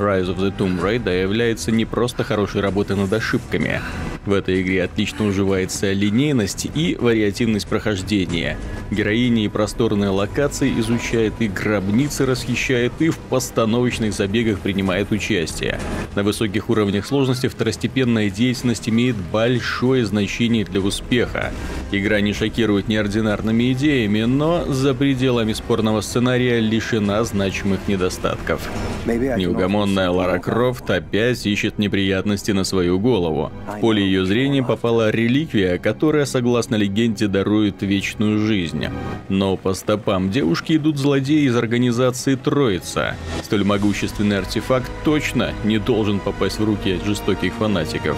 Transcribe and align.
Rise 0.00 0.28
of 0.28 0.38
the 0.38 0.50
Tomb 0.56 0.80
Raider 0.80 1.20
является 1.20 1.70
не 1.70 1.84
просто 1.84 2.24
хорошей 2.24 2.62
работой 2.62 2.96
над 2.96 3.12
ошибками. 3.12 3.82
В 4.24 4.32
этой 4.32 4.62
игре 4.62 4.84
отлично 4.84 5.26
уживается 5.26 5.92
линейность 5.92 6.66
и 6.74 6.96
вариативность 6.98 7.66
прохождения. 7.66 8.56
Героини 8.90 9.44
и 9.44 9.48
просторные 9.48 10.10
локации 10.10 10.78
изучает 10.80 11.34
и 11.38 11.46
гробницы 11.48 12.26
расхищает, 12.26 12.92
и 12.98 13.10
в 13.10 13.18
постановочных 13.18 14.12
забегах 14.12 14.58
принимает 14.58 15.12
участие. 15.12 15.78
На 16.16 16.24
высоких 16.24 16.68
уровнях 16.70 17.06
сложности 17.06 17.46
второстепенная 17.46 18.30
деятельность 18.30 18.88
имеет 18.88 19.16
большое 19.16 20.04
значение 20.04 20.64
для 20.64 20.80
успеха. 20.80 21.52
Игра 21.92 22.20
не 22.20 22.32
шокирует 22.32 22.88
неординарными 22.88 23.72
идеями, 23.72 24.22
но 24.22 24.64
за 24.66 24.92
пределами 24.94 25.52
спорного 25.52 26.00
сценария 26.00 26.58
лишена 26.58 27.22
значимых 27.22 27.86
недостатков. 27.86 28.68
Неугомонная 29.06 30.10
Лара 30.10 30.38
Крофт 30.38 30.90
опять 30.90 31.46
ищет 31.46 31.78
неприятности 31.78 32.50
на 32.50 32.64
свою 32.64 32.98
голову. 32.98 33.52
В 33.76 33.80
поле 33.80 34.04
ее 34.04 34.26
зрения 34.26 34.62
попала 34.64 35.10
реликвия, 35.10 35.78
которая, 35.78 36.24
согласно 36.24 36.74
легенде, 36.74 37.28
дарует 37.28 37.82
вечную 37.82 38.46
жизнь. 38.46 38.79
Но 39.28 39.56
по 39.56 39.74
стопам 39.74 40.30
девушки 40.30 40.76
идут 40.76 40.98
злодеи 40.98 41.42
из 41.42 41.56
организации 41.56 42.34
Троица. 42.34 43.16
Столь 43.42 43.64
могущественный 43.64 44.38
артефакт 44.38 44.90
точно 45.04 45.52
не 45.64 45.78
должен 45.78 46.20
попасть 46.20 46.58
в 46.58 46.64
руки 46.64 46.98
жестоких 47.04 47.54
фанатиков. 47.54 48.16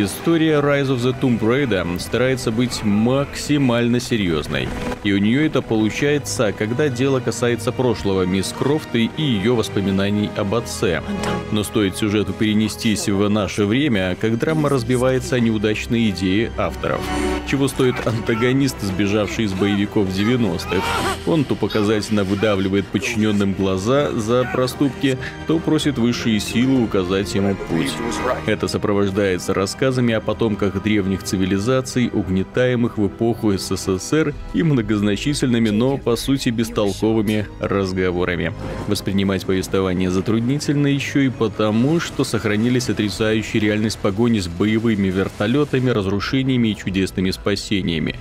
История 0.00 0.60
Rise 0.60 0.90
of 0.90 0.98
the 0.98 1.12
Tomb 1.20 1.40
Raider 1.40 1.98
старается 1.98 2.52
быть 2.52 2.84
максимально 2.84 3.98
серьезной. 3.98 4.68
И 5.02 5.12
у 5.12 5.18
нее 5.18 5.46
это 5.46 5.60
получается, 5.60 6.52
когда 6.52 6.88
дело 6.88 7.18
касается 7.18 7.72
прошлого 7.72 8.22
мисс 8.22 8.54
Крофт 8.56 8.94
и 8.94 9.10
ее 9.16 9.56
воспоминаний 9.56 10.30
об 10.36 10.54
отце. 10.54 11.02
Но 11.50 11.64
стоит 11.64 11.96
сюжету 11.96 12.32
перенестись 12.32 13.08
в 13.08 13.28
наше 13.28 13.64
время, 13.64 14.16
как 14.20 14.38
драма 14.38 14.68
разбивается 14.68 15.34
о 15.34 15.40
неудачные 15.40 16.10
идеи 16.10 16.52
авторов. 16.56 17.00
Чего 17.48 17.66
стоит 17.66 18.06
антагонист, 18.06 18.80
сбежавший 18.82 19.46
из 19.46 19.52
боевиков 19.52 20.08
90-х. 20.08 20.82
Он 21.26 21.44
то 21.44 21.56
показательно 21.56 22.22
выдавливает 22.22 22.86
подчиненным 22.86 23.54
глаза 23.54 24.12
за 24.12 24.44
проступки, 24.44 25.18
то 25.46 25.58
просит 25.58 25.98
высшие 25.98 26.38
силы 26.38 26.84
указать 26.84 27.34
ему 27.34 27.56
путь. 27.56 27.92
Это 28.46 28.68
сопровождается 28.68 29.54
рассказами 29.88 30.12
о 30.12 30.20
потомках 30.20 30.82
древних 30.82 31.22
цивилизаций, 31.22 32.10
угнетаемых 32.12 32.98
в 32.98 33.06
эпоху 33.06 33.56
СССР 33.56 34.34
и 34.52 34.62
многозначительными, 34.62 35.70
но 35.70 35.96
по 35.96 36.14
сути 36.16 36.50
бестолковыми 36.50 37.46
разговорами. 37.58 38.52
Воспринимать 38.86 39.46
повествование 39.46 40.10
затруднительно 40.10 40.88
еще 40.88 41.24
и 41.24 41.30
потому, 41.30 42.00
что 42.00 42.24
сохранились 42.24 42.90
отрицающие 42.90 43.62
реальность 43.62 43.98
погони 43.98 44.40
с 44.40 44.48
боевыми 44.48 45.08
вертолетами, 45.08 45.88
разрушениями 45.88 46.68
и 46.68 46.76
чудесными 46.76 47.30
спасениями. 47.30 48.16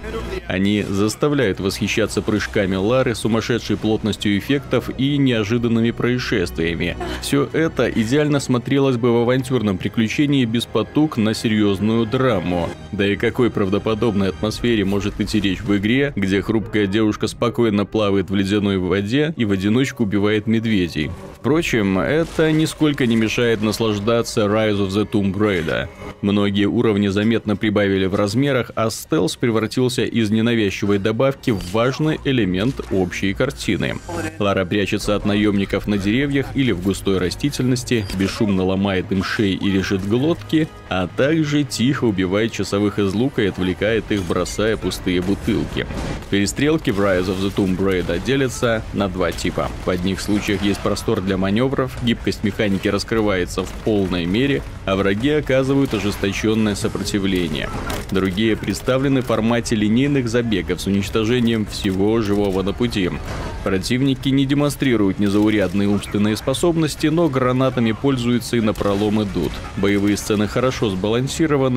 Они 0.47 0.85
заставляют 0.87 1.59
восхищаться 1.59 2.21
прыжками 2.21 2.75
Лары, 2.75 3.13
сумасшедшей 3.13 3.75
плотностью 3.75 4.37
эффектов 4.37 4.89
и 4.97 5.17
неожиданными 5.17 5.91
происшествиями. 5.91 6.95
Все 7.21 7.49
это 7.51 7.89
идеально 7.89 8.39
смотрелось 8.39 8.95
бы 8.95 9.11
в 9.11 9.23
авантюрном 9.23 9.77
приключении 9.77 10.45
без 10.45 10.65
потуг 10.65 11.17
на 11.17 11.33
серьезную 11.33 11.56
драму. 12.09 12.69
Да 12.91 13.05
и 13.05 13.15
какой 13.15 13.49
правдоподобной 13.49 14.29
атмосфере 14.29 14.85
может 14.85 15.19
идти 15.19 15.39
речь 15.39 15.61
в 15.61 15.75
игре, 15.77 16.13
где 16.15 16.41
хрупкая 16.41 16.87
девушка 16.87 17.27
спокойно 17.27 17.85
плавает 17.85 18.29
в 18.29 18.35
ледяной 18.35 18.77
воде 18.77 19.33
и 19.37 19.45
в 19.45 19.51
одиночку 19.51 20.03
убивает 20.03 20.47
медведей. 20.47 21.11
Впрочем, 21.35 21.99
это 21.99 22.51
нисколько 22.51 23.05
не 23.05 23.15
мешает 23.15 23.61
наслаждаться 23.61 24.41
Rise 24.41 24.79
of 24.79 24.89
the 24.89 25.09
Tomb 25.09 25.33
Raider. 25.33 25.87
Многие 26.21 26.65
уровни 26.65 27.07
заметно 27.07 27.55
прибавили 27.55 28.05
в 28.05 28.15
размерах, 28.15 28.71
а 28.75 28.89
стелс 28.89 29.35
превратился 29.35 30.03
из 30.03 30.31
ненавязчивой 30.31 30.97
добавки 30.97 31.51
в 31.51 31.71
важный 31.71 32.19
элемент 32.25 32.81
общей 32.91 33.33
картины. 33.33 33.95
Лара 34.39 34.65
прячется 34.65 35.15
от 35.15 35.25
наемников 35.25 35.87
на 35.87 35.97
деревьях 35.97 36.47
или 36.55 36.71
в 36.71 36.81
густой 36.81 37.19
растительности, 37.19 38.05
бесшумно 38.17 38.63
ломает 38.63 39.11
им 39.11 39.23
шеи 39.23 39.53
и 39.53 39.71
режет 39.71 40.07
глотки, 40.07 40.67
а 40.89 41.07
также 41.07 41.36
тихо 41.43 42.05
убивает 42.05 42.51
часовых 42.51 42.99
из 42.99 43.13
лука 43.13 43.41
и 43.41 43.47
отвлекает 43.47 44.11
их, 44.11 44.23
бросая 44.23 44.77
пустые 44.77 45.21
бутылки. 45.21 45.85
Перестрелки 46.29 46.91
в 46.91 46.99
Rise 46.99 47.27
of 47.27 47.39
the 47.41 47.53
Tomb 47.53 47.77
Raider 47.77 48.21
делятся 48.23 48.83
на 48.93 49.07
два 49.07 49.31
типа. 49.31 49.69
В 49.85 49.89
одних 49.89 50.21
случаях 50.21 50.61
есть 50.61 50.79
простор 50.79 51.21
для 51.21 51.37
маневров, 51.37 51.97
гибкость 52.03 52.43
механики 52.43 52.87
раскрывается 52.87 53.63
в 53.63 53.69
полной 53.83 54.25
мере, 54.25 54.61
а 54.85 54.95
враги 54.95 55.29
оказывают 55.29 55.93
ожесточенное 55.93 56.75
сопротивление. 56.75 57.69
Другие 58.11 58.55
представлены 58.55 59.21
в 59.21 59.25
формате 59.25 59.75
линейных 59.75 60.29
забегов 60.29 60.81
с 60.81 60.87
уничтожением 60.87 61.65
всего 61.65 62.21
живого 62.21 62.61
на 62.63 62.73
пути. 62.73 63.09
Противники 63.63 64.29
не 64.29 64.45
демонстрируют 64.45 65.19
незаурядные 65.19 65.89
умственные 65.89 66.37
способности, 66.37 67.07
но 67.07 67.27
гранатами 67.27 67.91
пользуются 67.91 68.55
и 68.55 68.61
на 68.61 68.73
пролом 68.73 69.21
идут. 69.23 69.51
Боевые 69.75 70.15
сцены 70.15 70.47
хорошо 70.47 70.89
сбалансированы, 70.89 71.26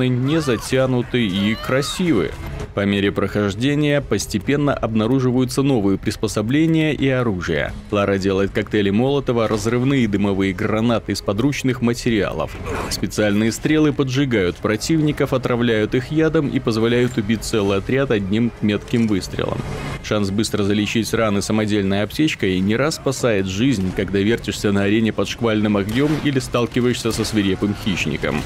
не 0.07 0.41
затянуты 0.41 1.25
и 1.25 1.55
красивы. 1.55 2.31
По 2.73 2.85
мере 2.85 3.11
прохождения 3.11 3.99
постепенно 4.01 4.73
обнаруживаются 4.73 5.61
новые 5.61 5.97
приспособления 5.97 6.93
и 6.93 7.07
оружие. 7.09 7.73
Лара 7.91 8.17
делает 8.17 8.51
коктейли 8.51 8.91
Молотова, 8.91 9.47
разрывные 9.49 10.07
дымовые 10.07 10.53
гранаты 10.53 11.11
из 11.11 11.21
подручных 11.21 11.81
материалов. 11.81 12.55
Специальные 12.89 13.51
стрелы 13.51 13.91
поджигают 13.91 14.55
противников, 14.55 15.33
отравляют 15.33 15.95
их 15.95 16.11
ядом 16.11 16.47
и 16.47 16.59
позволяют 16.59 17.17
убить 17.17 17.43
целый 17.43 17.79
отряд 17.79 18.09
одним 18.11 18.51
метким 18.61 19.07
выстрелом. 19.07 19.57
Шанс 20.03 20.29
быстро 20.29 20.63
залечить 20.63 21.13
раны 21.13 21.41
самодельной 21.41 22.03
аптечкой 22.03 22.59
не 22.59 22.75
раз 22.77 22.95
спасает 22.95 23.47
жизнь, 23.47 23.91
когда 23.95 24.19
вертишься 24.19 24.71
на 24.71 24.83
арене 24.83 25.11
под 25.11 25.27
шквальным 25.27 25.75
огнем 25.75 26.09
или 26.23 26.39
сталкиваешься 26.39 27.11
со 27.11 27.25
свирепым 27.25 27.75
хищником. 27.83 28.41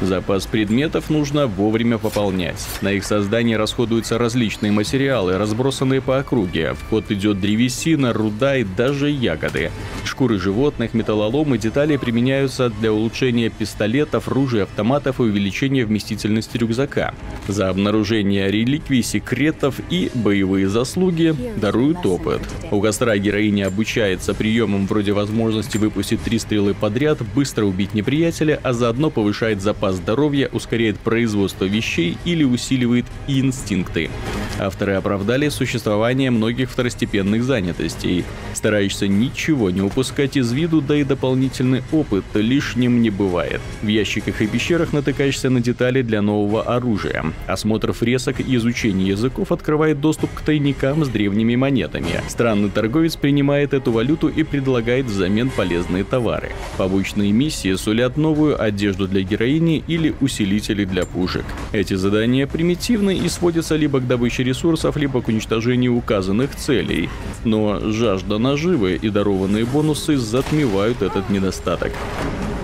Запас 0.00 0.46
предметов 0.46 1.10
нужно 1.10 1.48
вовремя 1.48 1.98
пополнять. 1.98 2.64
На 2.82 2.92
их 2.92 3.04
создание 3.04 3.56
расходуются 3.56 4.16
различные 4.16 4.70
материалы, 4.70 5.36
разбросанные 5.38 6.00
по 6.00 6.18
округе. 6.18 6.74
В 6.74 6.88
ход 6.88 7.10
идет 7.10 7.40
древесина, 7.40 8.12
руда 8.12 8.56
и 8.56 8.64
даже 8.64 9.10
ягоды. 9.10 9.72
Шкуры 10.04 10.38
животных, 10.38 10.94
металлолом 10.94 11.54
и 11.54 11.58
детали 11.58 11.96
применяются 11.96 12.70
для 12.70 12.92
улучшения 12.92 13.50
пистолетов, 13.50 14.28
ружей, 14.28 14.62
автоматов 14.62 15.18
и 15.18 15.24
увеличения 15.24 15.84
вместительности 15.84 16.56
рюкзака. 16.56 17.12
За 17.48 17.68
обнаружение 17.68 18.52
реликвий, 18.52 19.02
секретов 19.02 19.80
и 19.90 20.10
боевые 20.14 20.68
заслуги 20.68 21.34
даруют 21.56 22.06
опыт. 22.06 22.40
У 22.70 22.80
костра 22.80 23.16
героиня 23.18 23.66
обучается 23.66 24.32
приемам 24.32 24.86
вроде 24.86 25.12
возможности 25.12 25.76
выпустить 25.76 26.22
три 26.22 26.38
стрелы 26.38 26.74
подряд, 26.74 27.18
быстро 27.34 27.64
убить 27.64 27.94
неприятеля, 27.94 28.60
а 28.62 28.72
заодно 28.72 29.10
повышает 29.10 29.60
запас 29.60 29.87
здоровья, 29.92 30.48
ускоряет 30.52 30.98
производство 30.98 31.64
вещей 31.64 32.16
или 32.24 32.44
усиливает 32.44 33.06
инстинкты. 33.26 34.10
Авторы 34.58 34.94
оправдали 34.94 35.48
существование 35.48 36.30
многих 36.30 36.70
второстепенных 36.70 37.44
занятостей. 37.44 38.24
Стараешься 38.54 39.06
ничего 39.06 39.70
не 39.70 39.80
упускать 39.80 40.36
из 40.36 40.52
виду, 40.52 40.80
да 40.80 40.96
и 40.96 41.04
дополнительный 41.04 41.82
опыт 41.92 42.24
лишним 42.34 43.00
не 43.00 43.10
бывает. 43.10 43.60
В 43.82 43.86
ящиках 43.86 44.42
и 44.42 44.46
пещерах 44.46 44.92
натыкаешься 44.92 45.48
на 45.48 45.60
детали 45.60 46.02
для 46.02 46.22
нового 46.22 46.62
оружия. 46.62 47.24
Осмотр 47.46 47.92
фресок 47.92 48.40
и 48.40 48.56
изучение 48.56 49.08
языков 49.08 49.52
открывает 49.52 50.00
доступ 50.00 50.34
к 50.34 50.40
тайникам 50.40 51.04
с 51.04 51.08
древними 51.08 51.54
монетами. 51.54 52.20
Странный 52.28 52.70
торговец 52.70 53.14
принимает 53.16 53.74
эту 53.74 53.92
валюту 53.92 54.28
и 54.28 54.42
предлагает 54.42 55.06
взамен 55.06 55.50
полезные 55.50 56.02
товары. 56.02 56.50
Побочные 56.76 57.30
миссии 57.30 57.74
сулят 57.74 58.16
новую 58.16 58.60
одежду 58.60 59.06
для 59.06 59.22
героини 59.22 59.84
или 59.86 60.14
усилители 60.20 60.84
для 60.84 61.04
пушек. 61.04 61.44
Эти 61.72 61.94
задания 61.94 62.46
примитивны 62.46 63.16
и 63.16 63.28
сводятся 63.28 63.76
либо 63.76 64.00
к 64.00 64.06
добыче 64.06 64.47
ресурсов, 64.48 64.96
либо 64.96 65.22
к 65.22 65.28
уничтожению 65.28 65.94
указанных 65.94 66.56
целей. 66.56 67.08
Но 67.44 67.80
жажда 67.80 68.38
наживы 68.38 68.96
и 68.96 69.08
дарованные 69.10 69.64
бонусы 69.64 70.16
затмевают 70.16 71.02
этот 71.02 71.30
недостаток. 71.30 71.92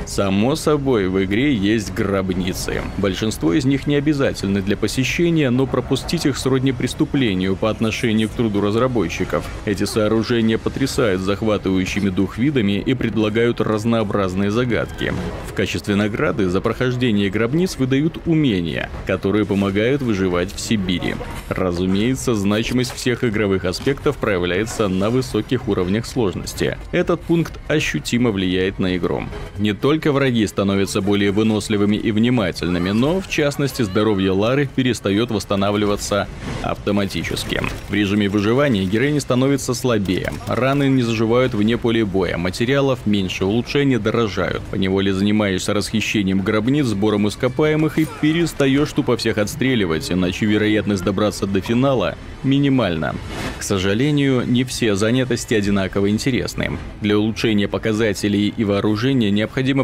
Само 0.06 0.54
собой, 0.54 1.08
в 1.08 1.24
игре 1.24 1.54
есть 1.54 1.92
гробницы. 1.94 2.82
Большинство 2.98 3.54
из 3.54 3.64
них 3.64 3.86
не 3.86 3.96
обязательны 3.96 4.60
для 4.60 4.76
посещения, 4.76 5.50
но 5.50 5.66
пропустить 5.66 6.26
их 6.26 6.36
сродни 6.36 6.72
преступлению 6.72 7.56
по 7.56 7.70
отношению 7.70 8.28
к 8.28 8.32
труду 8.32 8.60
разработчиков. 8.60 9.48
Эти 9.64 9.84
сооружения 9.84 10.58
потрясают 10.58 11.22
захватывающими 11.22 12.10
дух 12.10 12.38
видами 12.38 12.82
и 12.84 12.94
предлагают 12.94 13.60
разнообразные 13.60 14.50
загадки. 14.50 15.12
В 15.48 15.54
качестве 15.54 15.94
награды 15.94 16.48
за 16.48 16.60
прохождение 16.60 17.30
гробниц 17.30 17.76
выдают 17.76 18.18
умения, 18.26 18.90
которые 19.06 19.46
помогают 19.46 20.02
выживать 20.02 20.54
в 20.54 20.60
Сибири. 20.60 21.14
Разумеется, 21.48 22.34
значимость 22.34 22.94
всех 22.94 23.24
игровых 23.24 23.64
аспектов 23.64 24.18
проявляется 24.18 24.88
на 24.88 25.10
высоких 25.10 25.68
уровнях 25.68 26.06
сложности. 26.06 26.76
Этот 26.92 27.20
пункт 27.22 27.58
ощутимо 27.68 28.30
влияет 28.30 28.78
на 28.78 28.96
игру. 28.96 29.24
Не 29.58 29.72
только 29.72 29.93
враги 30.02 30.46
становятся 30.46 31.00
более 31.00 31.30
выносливыми 31.30 31.96
и 31.96 32.10
внимательными, 32.10 32.90
но, 32.90 33.20
в 33.20 33.28
частности, 33.28 33.82
здоровье 33.82 34.32
Лары 34.32 34.68
перестает 34.74 35.30
восстанавливаться 35.30 36.28
автоматически. 36.62 37.62
В 37.88 37.94
режиме 37.94 38.28
выживания 38.28 38.84
героини 38.84 39.18
становится 39.18 39.74
слабее, 39.74 40.32
раны 40.46 40.88
не 40.88 41.02
заживают 41.02 41.54
вне 41.54 41.78
поля 41.78 42.04
боя, 42.04 42.36
материалов 42.36 43.06
меньше, 43.06 43.44
улучшения 43.44 43.98
дорожают. 43.98 44.62
Поневоле 44.70 45.12
занимаешься 45.12 45.74
расхищением 45.74 46.42
гробниц, 46.42 46.86
сбором 46.86 47.28
ископаемых 47.28 47.98
и 47.98 48.06
перестаешь 48.20 48.92
тупо 48.92 49.16
всех 49.16 49.38
отстреливать, 49.38 50.10
иначе 50.10 50.46
вероятность 50.46 51.04
добраться 51.04 51.46
до 51.46 51.60
финала 51.60 52.16
минимальна. 52.42 53.14
К 53.58 53.62
сожалению, 53.62 54.44
не 54.46 54.64
все 54.64 54.94
занятости 54.94 55.54
одинаково 55.54 56.10
интересны. 56.10 56.78
Для 57.00 57.18
улучшения 57.18 57.68
показателей 57.68 58.52
и 58.54 58.64
вооружения 58.64 59.30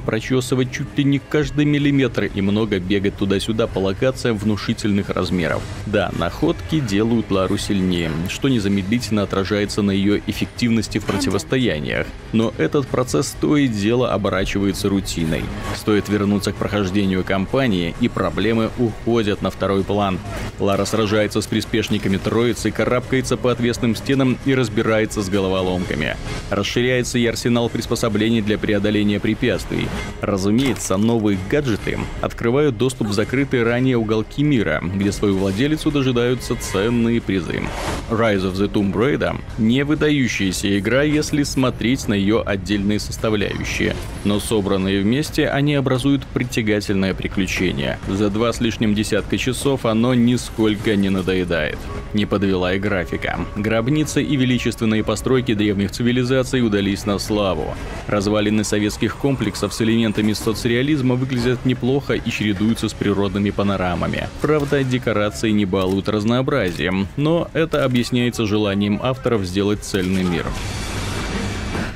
прочесывать 0.00 0.72
чуть 0.72 0.96
ли 0.96 1.04
не 1.04 1.18
каждый 1.18 1.64
миллиметр 1.64 2.24
и 2.24 2.40
много 2.40 2.78
бегать 2.78 3.16
туда-сюда 3.16 3.66
по 3.66 3.78
локациям 3.78 4.36
внушительных 4.36 5.10
размеров. 5.10 5.62
Да, 5.86 6.10
находки 6.18 6.80
делают 6.80 7.30
Лару 7.30 7.58
сильнее, 7.58 8.10
что 8.28 8.48
незамедлительно 8.48 9.22
отражается 9.22 9.82
на 9.82 9.90
ее 9.90 10.22
эффективности 10.26 10.98
в 10.98 11.04
противостояниях. 11.04 12.06
Но 12.32 12.52
этот 12.58 12.86
процесс 12.86 13.34
то 13.40 13.56
и 13.56 13.68
дело 13.68 14.12
оборачивается 14.12 14.88
рутиной. 14.88 15.42
Стоит 15.76 16.08
вернуться 16.08 16.52
к 16.52 16.56
прохождению 16.56 17.24
кампании, 17.24 17.94
и 18.00 18.08
проблемы 18.08 18.70
уходят 18.78 19.42
на 19.42 19.50
второй 19.50 19.84
план. 19.84 20.18
Лара 20.58 20.84
сражается 20.84 21.40
с 21.40 21.46
приспешниками 21.46 22.16
троицы, 22.16 22.70
карабкается 22.70 23.36
по 23.36 23.52
отвесным 23.52 23.94
стенам 23.96 24.38
и 24.44 24.54
разбирается 24.54 25.22
с 25.22 25.28
головоломками. 25.28 26.16
Расширяется 26.50 27.18
и 27.18 27.26
арсенал 27.26 27.68
приспособлений 27.68 28.42
для 28.42 28.58
преодоления 28.58 29.20
препятствий. 29.20 29.88
Разумеется, 30.20 30.96
новые 30.96 31.38
гаджеты 31.50 31.98
открывают 32.20 32.76
доступ 32.76 33.08
в 33.08 33.12
закрытые 33.12 33.62
ранее 33.62 33.96
уголки 33.96 34.42
мира, 34.42 34.82
где 34.82 35.12
свою 35.12 35.38
владелицу 35.38 35.90
дожидаются 35.90 36.56
ценные 36.56 37.20
призы. 37.20 37.62
Rise 38.10 38.42
of 38.42 38.54
the 38.54 38.70
Tomb 38.70 38.92
Raider— 38.92 39.36
не 39.58 39.84
выдающаяся 39.84 40.78
игра, 40.78 41.02
если 41.02 41.42
смотреть 41.42 42.08
на 42.08 42.14
ее 42.14 42.42
отдельные 42.42 43.00
составляющие, 43.00 43.94
но 44.24 44.40
собранные 44.40 45.00
вместе 45.00 45.48
они 45.48 45.74
образуют 45.74 46.24
притягательное 46.26 47.14
приключение. 47.14 47.98
За 48.08 48.30
два 48.30 48.52
с 48.52 48.60
лишним 48.60 48.94
десятка 48.94 49.38
часов 49.38 49.86
оно 49.86 50.14
нисколько 50.14 50.96
не 50.96 51.08
надоедает. 51.08 51.78
Не 52.12 52.26
подвела 52.26 52.74
и 52.74 52.78
графика. 52.78 53.38
Гробницы 53.56 54.22
и 54.22 54.36
величественные 54.36 55.04
постройки 55.04 55.54
древних 55.54 55.92
цивилизаций 55.92 56.64
удались 56.66 57.06
на 57.06 57.18
славу. 57.18 57.74
Развалины 58.08 58.64
советских 58.64 59.16
комплексов 59.16 59.72
элементами 59.80 60.32
соцреализма 60.32 61.14
выглядят 61.14 61.64
неплохо 61.64 62.14
и 62.14 62.30
чередуются 62.30 62.88
с 62.88 62.92
природными 62.92 63.50
панорамами. 63.50 64.28
Правда, 64.40 64.84
декорации 64.84 65.50
не 65.50 65.64
балуют 65.64 66.08
разнообразием, 66.08 67.08
но 67.16 67.48
это 67.52 67.84
объясняется 67.84 68.46
желанием 68.46 69.00
авторов 69.02 69.44
сделать 69.44 69.82
цельный 69.82 70.24
мир. 70.24 70.46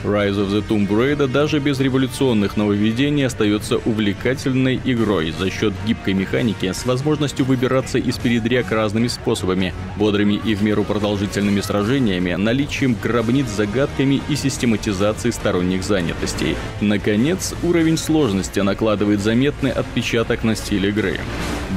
Rise 0.05 0.37
of 0.37 0.51
the 0.51 0.62
Tomb 0.69 0.87
Raider 0.87 1.27
даже 1.27 1.59
без 1.61 1.81
революционных 1.81 2.59
нововведений 2.59 3.25
остается 3.25 3.79
увлекательной 3.79 4.79
игрой 4.85 5.31
за 5.31 5.51
счет 5.51 5.73
гибкой 5.87 6.12
механики 6.12 6.71
с 6.71 6.85
возможностью 6.85 7.47
выбираться 7.47 7.97
из 7.99 8.19
передряг 8.19 8.71
разными 8.71 9.09
способами, 9.09 9.73
бодрыми 9.97 10.35
и 10.35 10.55
в 10.55 10.62
меру 10.62 10.85
продолжительными 10.85 11.62
сражениями, 11.62 12.35
наличием 12.35 12.95
гробниц 13.03 13.47
загадками 13.47 14.21
и 14.29 14.37
систематизацией 14.37 15.33
сторонних 15.33 15.83
занятостей. 15.83 16.55
Наконец, 16.83 17.55
уровень 17.62 17.97
сложности 17.97 18.61
накладывает 18.61 19.21
заметный 19.21 19.71
отпечаток 19.71 20.45
на 20.45 20.55
стиль 20.55 20.87
игры. 20.87 21.19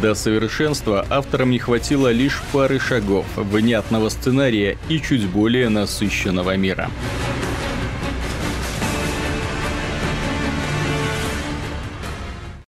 До 0.02 0.16
совершенства 0.16 1.06
авторам 1.10 1.50
не 1.50 1.60
хватило 1.60 2.12
лишь 2.12 2.42
пары 2.52 2.78
шагов, 2.78 3.26
внятного 3.36 4.10
сценария 4.10 4.78
и 4.90 5.00
чуть 5.00 5.26
более 5.28 5.70
насыщенного 5.70 6.58
мира. 6.58 6.90